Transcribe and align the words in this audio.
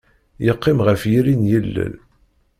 Yeqqim 0.45 0.79
ɣef 0.87 1.01
yiri 1.11 1.35
n 1.35 1.41
yilel. 1.51 1.93